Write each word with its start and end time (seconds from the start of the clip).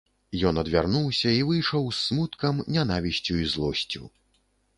Ён 0.49 0.55
адвярнуўся 0.61 1.33
і 1.39 1.43
выйшаў 1.49 1.83
з 1.99 2.07
смуткам, 2.07 2.65
нянавісцю 2.79 3.39
і 3.45 3.47
злосцю. 3.53 4.03